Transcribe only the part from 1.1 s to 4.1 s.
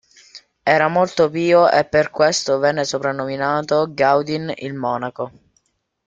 pio e per questo venne soprannominato